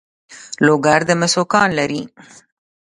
لوګر 0.65 0.99
د 1.07 1.11
مسو 1.19 1.43
کان 1.51 1.69
لري 1.79 2.01